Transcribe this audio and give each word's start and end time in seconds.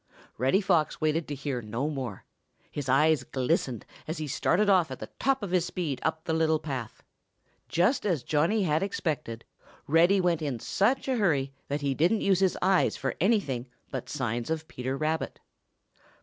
Reddy 0.39 0.61
Fox 0.61 0.99
waited 0.99 1.27
to 1.27 1.35
hear 1.35 1.61
no 1.61 1.87
more. 1.87 2.25
His 2.71 2.89
eyes 2.89 3.23
glistened 3.23 3.85
as 4.07 4.17
he 4.17 4.25
started 4.27 4.67
off 4.67 4.89
at 4.89 4.97
the 4.97 5.11
top 5.19 5.43
of 5.43 5.51
his 5.51 5.65
speed 5.65 5.99
up 6.01 6.23
the 6.23 6.33
little 6.33 6.57
path. 6.57 7.03
Just 7.69 8.03
as 8.03 8.23
Johnny 8.23 8.63
had 8.63 8.81
expected, 8.81 9.45
Reddy 9.85 10.19
went 10.19 10.41
in 10.41 10.59
such 10.59 11.07
a 11.07 11.17
hurry 11.17 11.53
that 11.67 11.81
he 11.81 11.93
didn't 11.93 12.21
use 12.21 12.39
his 12.39 12.57
eyes 12.63 12.97
for 12.97 13.13
anything 13.21 13.67
but 13.91 14.09
signs 14.09 14.49
of 14.49 14.67
Peter 14.67 14.97
Rabbit. 14.97 15.39